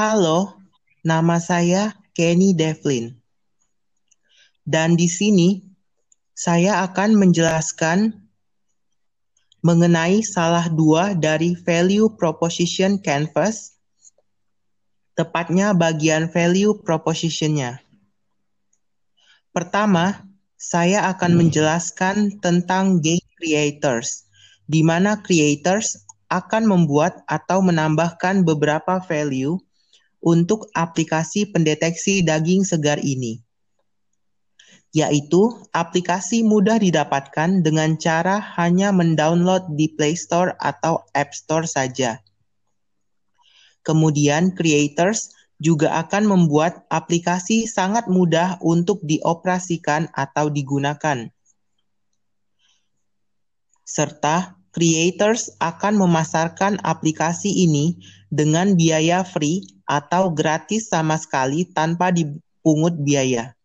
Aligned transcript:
Halo, 0.00 0.56
nama 1.04 1.36
saya 1.36 1.92
Kenny 2.16 2.56
Devlin. 2.56 3.20
Dan 4.64 4.96
di 4.96 5.04
sini 5.04 5.60
saya 6.32 6.88
akan 6.88 7.20
menjelaskan 7.20 8.16
mengenai 9.60 10.24
salah 10.24 10.72
dua 10.72 11.12
dari 11.12 11.52
value 11.52 12.08
proposition 12.16 12.96
canvas, 12.96 13.76
tepatnya 15.20 15.76
bagian 15.76 16.32
value 16.32 16.80
propositionnya. 16.80 17.84
Pertama, 19.52 20.24
saya 20.56 21.12
akan 21.12 21.44
menjelaskan 21.44 22.40
tentang 22.40 23.04
game 23.04 23.28
creators, 23.36 24.24
di 24.64 24.80
mana 24.80 25.20
creators 25.20 26.00
akan 26.32 26.64
membuat 26.64 27.20
atau 27.28 27.60
menambahkan 27.60 28.48
beberapa 28.48 28.96
value 29.04 29.60
untuk 30.20 30.68
aplikasi 30.76 31.48
pendeteksi 31.48 32.20
daging 32.20 32.62
segar 32.62 33.00
ini, 33.00 33.40
yaitu 34.92 35.56
aplikasi 35.72 36.44
mudah 36.44 36.76
didapatkan 36.76 37.64
dengan 37.64 37.96
cara 37.96 38.38
hanya 38.60 38.92
mendownload 38.92 39.74
di 39.74 39.88
Play 39.96 40.14
Store 40.14 40.52
atau 40.60 41.02
App 41.16 41.32
Store 41.32 41.64
saja. 41.64 42.20
Kemudian, 43.80 44.52
creators 44.52 45.32
juga 45.56 45.96
akan 46.04 46.28
membuat 46.28 46.84
aplikasi 46.92 47.64
sangat 47.64 48.08
mudah 48.08 48.60
untuk 48.60 49.00
dioperasikan 49.04 50.12
atau 50.12 50.52
digunakan, 50.52 51.28
serta 53.84 54.59
creators 54.70 55.50
akan 55.58 55.98
memasarkan 55.98 56.78
aplikasi 56.86 57.50
ini 57.66 57.98
dengan 58.30 58.78
biaya 58.78 59.26
free 59.26 59.66
atau 59.90 60.30
gratis 60.30 60.86
sama 60.90 61.18
sekali 61.18 61.66
tanpa 61.66 62.14
dipungut 62.14 62.94
biaya. 63.02 63.58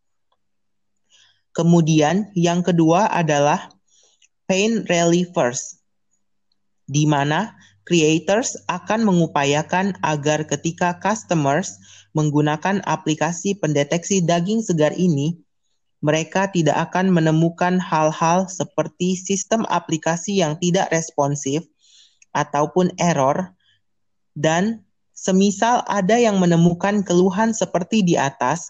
Kemudian 1.56 2.34
yang 2.36 2.66
kedua 2.66 3.08
adalah 3.14 3.72
pain 4.50 4.84
relievers, 4.90 5.80
di 6.84 7.08
mana 7.08 7.56
creators 7.86 8.58
akan 8.68 9.06
mengupayakan 9.06 9.96
agar 10.02 10.44
ketika 10.50 10.98
customers 11.00 11.78
menggunakan 12.18 12.82
aplikasi 12.84 13.56
pendeteksi 13.56 14.20
daging 14.26 14.66
segar 14.66 14.92
ini, 14.98 15.38
mereka 16.06 16.46
tidak 16.54 16.78
akan 16.94 17.10
menemukan 17.10 17.82
hal-hal 17.82 18.46
seperti 18.46 19.18
sistem 19.18 19.66
aplikasi 19.66 20.38
yang 20.38 20.54
tidak 20.62 20.94
responsif 20.94 21.66
ataupun 22.30 22.94
error 23.02 23.58
dan 24.38 24.86
semisal 25.18 25.82
ada 25.90 26.22
yang 26.22 26.38
menemukan 26.38 27.02
keluhan 27.02 27.58
seperti 27.58 28.06
di 28.06 28.14
atas, 28.22 28.70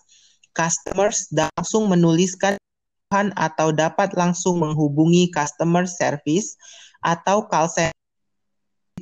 customers 0.56 1.28
langsung 1.36 1.92
menuliskan 1.92 2.56
keluhan 2.56 3.36
atau 3.36 3.76
dapat 3.76 4.16
langsung 4.16 4.64
menghubungi 4.64 5.28
customer 5.28 5.84
service 5.84 6.56
atau 7.04 7.44
call 7.52 7.68
center 7.68 8.00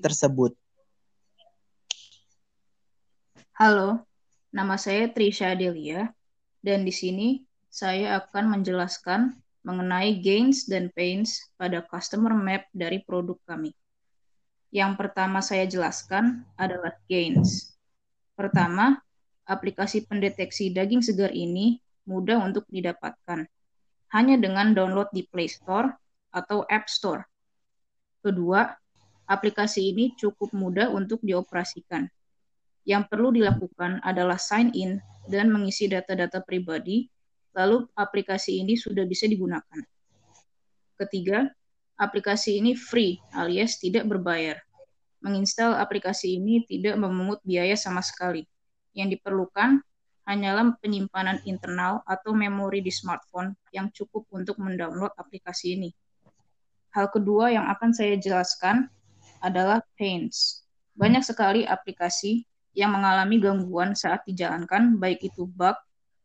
tersebut. 0.02 0.58
Halo, 3.54 4.02
nama 4.50 4.74
saya 4.82 5.06
Trisha 5.14 5.54
Delia 5.54 6.10
dan 6.66 6.82
di 6.82 6.90
sini 6.90 7.46
saya 7.74 8.22
akan 8.22 8.54
menjelaskan 8.54 9.34
mengenai 9.66 10.22
gains 10.22 10.70
dan 10.70 10.94
pains 10.94 11.42
pada 11.58 11.82
customer 11.82 12.38
map 12.38 12.70
dari 12.70 13.02
produk 13.02 13.34
kami. 13.50 13.74
Yang 14.70 14.94
pertama 15.02 15.42
saya 15.42 15.66
jelaskan 15.66 16.46
adalah 16.54 16.94
gains. 17.10 17.74
Pertama, 18.38 19.02
aplikasi 19.50 20.06
pendeteksi 20.06 20.70
daging 20.70 21.02
segar 21.02 21.34
ini 21.34 21.82
mudah 22.06 22.46
untuk 22.46 22.70
didapatkan, 22.70 23.50
hanya 24.14 24.36
dengan 24.38 24.78
download 24.78 25.10
di 25.10 25.26
Play 25.26 25.50
Store 25.50 25.90
atau 26.30 26.70
App 26.70 26.86
Store. 26.86 27.26
Kedua, 28.22 28.70
aplikasi 29.26 29.90
ini 29.90 30.14
cukup 30.14 30.54
mudah 30.54 30.94
untuk 30.94 31.26
dioperasikan. 31.26 32.06
Yang 32.86 33.04
perlu 33.10 33.34
dilakukan 33.34 33.98
adalah 34.06 34.38
sign 34.38 34.70
in 34.78 35.02
dan 35.26 35.50
mengisi 35.50 35.90
data-data 35.90 36.44
pribadi 36.44 37.13
lalu 37.54 37.86
aplikasi 37.94 38.62
ini 38.62 38.74
sudah 38.78 39.06
bisa 39.06 39.30
digunakan. 39.30 39.82
Ketiga, 40.98 41.50
aplikasi 41.98 42.62
ini 42.62 42.74
free 42.74 43.22
alias 43.34 43.78
tidak 43.82 44.06
berbayar. 44.10 44.58
Menginstal 45.24 45.80
aplikasi 45.80 46.38
ini 46.38 46.68
tidak 46.68 47.00
memungut 47.00 47.40
biaya 47.48 47.80
sama 47.80 48.04
sekali. 48.04 48.44
Yang 48.92 49.18
diperlukan 49.18 49.80
hanyalah 50.28 50.76
penyimpanan 50.80 51.40
internal 51.48 52.04
atau 52.04 52.36
memori 52.36 52.84
di 52.84 52.92
smartphone 52.92 53.56
yang 53.72 53.92
cukup 53.92 54.28
untuk 54.32 54.60
mendownload 54.60 55.12
aplikasi 55.16 55.80
ini. 55.80 55.90
Hal 56.94 57.10
kedua 57.10 57.50
yang 57.50 57.66
akan 57.72 57.90
saya 57.90 58.20
jelaskan 58.20 58.86
adalah 59.42 59.82
pains. 59.98 60.62
Banyak 60.94 61.26
sekali 61.26 61.66
aplikasi 61.66 62.46
yang 62.78 62.94
mengalami 62.94 63.42
gangguan 63.42 63.98
saat 63.98 64.22
dijalankan, 64.30 65.02
baik 65.02 65.26
itu 65.26 65.50
bug, 65.50 65.74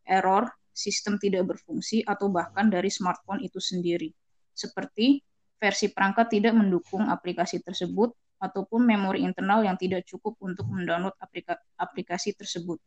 error, 0.05 0.49
sistem 0.79 1.19
tidak 1.19 1.51
berfungsi, 1.51 2.07
atau 2.07 2.31
bahkan 2.31 2.71
dari 2.71 2.87
smartphone 2.87 3.43
itu 3.43 3.59
sendiri. 3.59 4.15
Seperti 4.55 5.19
versi 5.59 5.91
perangkat 5.91 6.39
tidak 6.39 6.55
mendukung 6.55 7.11
aplikasi 7.11 7.59
tersebut, 7.59 8.15
ataupun 8.39 8.87
memori 8.87 9.27
internal 9.27 9.67
yang 9.67 9.75
tidak 9.75 10.07
cukup 10.07 10.39
untuk 10.39 10.71
mendownload 10.71 11.15
aplika 11.19 11.59
aplikasi 11.75 12.39
tersebut. 12.39 12.79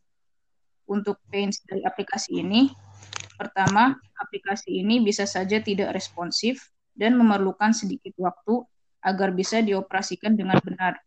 Untuk 0.88 1.19
pains 1.28 1.59
dari 1.68 1.84
aplikasi 1.84 2.40
ini, 2.40 2.72
pertama, 3.35 4.00
aplikasi 4.16 4.80
ini 4.80 5.03
bisa 5.03 5.28
saja 5.28 5.59
tidak 5.59 5.91
responsif 5.91 6.72
dan 6.96 7.19
memerlukan 7.19 7.75
sedikit 7.75 8.16
waktu 8.16 8.63
agar 9.03 9.35
bisa 9.35 9.59
dioperasikan 9.59 10.40
dengan 10.40 10.59
benar. 10.63 11.00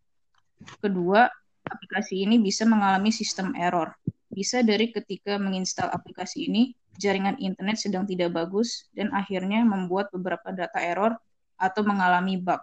Kedua, 0.80 1.24
aplikasi 1.64 2.24
ini 2.28 2.36
bisa 2.36 2.68
mengalami 2.68 3.08
sistem 3.08 3.56
error 3.56 3.96
bisa 4.34 4.66
dari 4.66 4.90
ketika 4.90 5.38
menginstal 5.38 5.86
aplikasi 5.94 6.50
ini, 6.50 6.74
jaringan 6.98 7.38
internet 7.38 7.78
sedang 7.78 8.02
tidak 8.02 8.34
bagus 8.34 8.90
dan 8.90 9.14
akhirnya 9.14 9.62
membuat 9.62 10.10
beberapa 10.10 10.50
data 10.50 10.82
error 10.82 11.14
atau 11.54 11.86
mengalami 11.86 12.34
bug. 12.42 12.58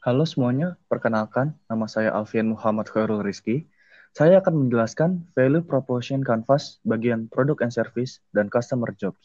Halo 0.00 0.24
semuanya, 0.24 0.80
perkenalkan 0.88 1.52
nama 1.68 1.84
saya 1.84 2.14
Alfian 2.14 2.54
Muhammad 2.54 2.88
Khairul 2.88 3.20
Rizky. 3.20 3.68
Saya 4.16 4.40
akan 4.40 4.66
menjelaskan 4.66 5.28
value 5.36 5.60
proposition 5.60 6.24
canvas 6.24 6.80
bagian 6.88 7.28
product 7.28 7.60
and 7.60 7.74
service 7.74 8.22
dan 8.32 8.48
customer 8.48 8.90
jobs. 8.96 9.20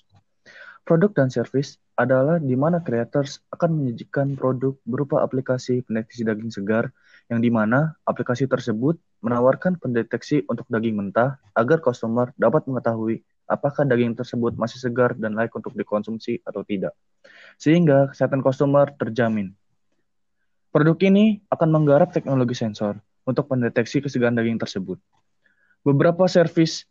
Produk 0.85 1.09
dan 1.17 1.33
service 1.33 1.81
adalah 1.97 2.37
di 2.37 2.53
mana 2.53 2.83
creators 2.83 3.41
akan 3.49 3.81
menyajikan 3.81 4.37
produk 4.37 4.77
berupa 4.85 5.25
aplikasi 5.25 5.81
pendeteksi 5.81 6.21
daging 6.27 6.53
segar 6.53 6.93
yang 7.29 7.41
di 7.41 7.49
mana 7.49 7.97
aplikasi 8.05 8.45
tersebut 8.45 9.01
menawarkan 9.25 9.81
pendeteksi 9.81 10.45
untuk 10.45 10.69
daging 10.69 10.93
mentah 10.97 11.41
agar 11.57 11.81
customer 11.81 12.29
dapat 12.37 12.69
mengetahui 12.69 13.25
apakah 13.49 13.85
daging 13.85 14.13
tersebut 14.13 14.53
masih 14.57 14.77
segar 14.77 15.17
dan 15.17 15.33
layak 15.33 15.53
untuk 15.53 15.73
dikonsumsi 15.73 16.41
atau 16.45 16.61
tidak. 16.61 16.93
Sehingga 17.57 18.13
kesehatan 18.13 18.45
customer 18.45 18.93
terjamin. 18.93 19.53
Produk 20.69 20.97
ini 21.07 21.39
akan 21.49 21.69
menggarap 21.71 22.11
teknologi 22.11 22.53
sensor 22.53 22.99
untuk 23.25 23.47
mendeteksi 23.49 24.03
kesegaran 24.03 24.37
daging 24.37 24.59
tersebut. 24.59 25.01
Beberapa 25.81 26.27
service 26.29 26.85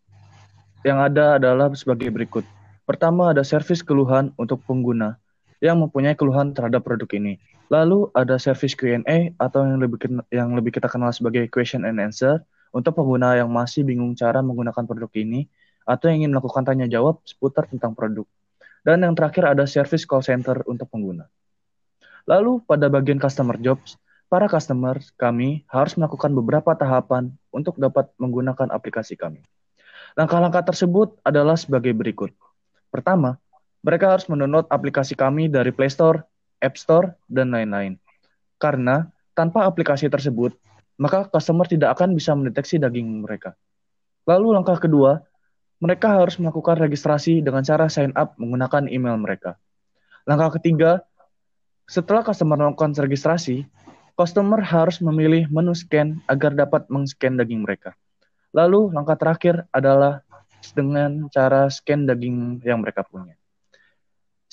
yang 0.83 0.99
ada 1.03 1.39
adalah 1.39 1.71
sebagai 1.77 2.11
berikut. 2.11 2.47
Pertama 2.85 3.33
ada 3.33 3.41
servis 3.47 3.81
keluhan 3.81 4.33
untuk 4.37 4.61
pengguna 4.67 5.17
yang 5.63 5.79
mempunyai 5.79 6.15
keluhan 6.19 6.55
terhadap 6.57 6.83
produk 6.83 7.07
ini. 7.15 7.39
Lalu 7.69 8.11
ada 8.15 8.39
service 8.39 8.77
Q&A 8.77 9.35
atau 9.41 9.65
yang 9.65 9.81
lebih 9.81 9.99
yang 10.31 10.53
lebih 10.55 10.75
kita 10.75 10.87
kenal 10.87 11.11
sebagai 11.11 11.49
question 11.51 11.83
and 11.83 11.99
answer 11.99 12.43
untuk 12.75 12.99
pengguna 12.99 13.39
yang 13.39 13.49
masih 13.49 13.87
bingung 13.87 14.13
cara 14.19 14.43
menggunakan 14.43 14.85
produk 14.85 15.11
ini 15.15 15.47
atau 15.87 16.11
yang 16.11 16.25
ingin 16.25 16.33
melakukan 16.35 16.65
tanya 16.67 16.91
jawab 16.91 17.23
seputar 17.23 17.71
tentang 17.71 17.95
produk. 17.95 18.27
Dan 18.85 19.01
yang 19.01 19.17
terakhir 19.17 19.57
ada 19.57 19.65
service 19.65 20.05
call 20.05 20.21
center 20.21 20.61
untuk 20.69 20.93
pengguna. 20.93 21.25
Lalu 22.29 22.61
pada 22.65 22.89
bagian 22.93 23.17
customer 23.17 23.57
jobs, 23.57 23.97
para 24.29 24.49
customer 24.49 25.01
kami 25.17 25.65
harus 25.69 25.97
melakukan 25.97 26.33
beberapa 26.37 26.73
tahapan 26.77 27.33
untuk 27.49 27.81
dapat 27.81 28.13
menggunakan 28.21 28.73
aplikasi 28.73 29.17
kami. 29.17 29.41
Langkah-langkah 30.17 30.69
tersebut 30.69 31.17
adalah 31.25 31.57
sebagai 31.57 31.97
berikut. 31.97 32.33
Pertama, 32.93 33.41
mereka 33.85 34.17
harus 34.17 34.25
mendownload 34.33 34.65
aplikasi 34.73 35.13
kami 35.13 35.53
dari 35.53 35.69
Play 35.69 35.93
Store, 35.93 36.25
App 36.65 36.81
Store, 36.81 37.13
dan 37.29 37.53
lain-lain. 37.53 38.01
Karena 38.57 39.05
tanpa 39.37 39.69
aplikasi 39.69 40.09
tersebut, 40.09 40.57
maka 40.97 41.29
customer 41.29 41.69
tidak 41.69 42.01
akan 42.01 42.17
bisa 42.17 42.33
mendeteksi 42.33 42.81
daging 42.81 43.21
mereka. 43.21 43.53
Lalu 44.25 44.57
langkah 44.57 44.81
kedua, 44.81 45.21
mereka 45.85 46.17
harus 46.17 46.41
melakukan 46.41 46.81
registrasi 46.81 47.45
dengan 47.45 47.61
cara 47.61 47.93
sign 47.93 48.17
up 48.17 48.33
menggunakan 48.41 48.89
email 48.89 49.21
mereka. 49.21 49.61
Langkah 50.25 50.57
ketiga, 50.57 51.05
setelah 51.85 52.25
customer 52.25 52.57
melakukan 52.57 52.97
registrasi, 52.97 53.69
customer 54.17 54.65
harus 54.65 55.05
memilih 55.05 55.45
menu 55.53 55.77
scan 55.77 56.25
agar 56.25 56.57
dapat 56.57 56.89
meng-scan 56.89 57.37
daging 57.37 57.69
mereka. 57.69 57.93
Lalu 58.57 58.97
langkah 58.97 59.21
terakhir 59.21 59.69
adalah 59.77 60.25
dengan 60.73 61.29
cara 61.29 61.69
scan 61.69 62.09
daging 62.09 62.65
yang 62.65 62.81
mereka 62.81 63.05
punya. 63.05 63.37